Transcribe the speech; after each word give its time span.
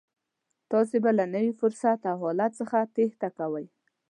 تاسې 0.71 0.97
به 1.03 1.11
له 1.19 1.25
نوي 1.33 1.53
فرصت 1.61 1.99
او 2.11 2.17
حالت 2.23 2.51
څخه 2.61 2.77
تېښته 2.95 3.29
کوئ. 3.37 3.65